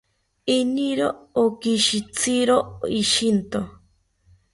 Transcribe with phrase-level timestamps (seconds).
[0.57, 1.09] Iniro
[1.43, 2.57] okishitziro
[3.01, 3.59] ishinto